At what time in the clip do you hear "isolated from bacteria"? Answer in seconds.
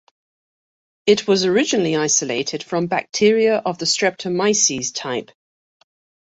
1.95-3.57